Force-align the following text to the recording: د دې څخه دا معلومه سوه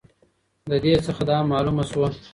د 0.71 0.71
دې 0.83 0.93
څخه 1.05 1.23
دا 1.29 1.37
معلومه 1.51 1.83
سوه 1.91 2.07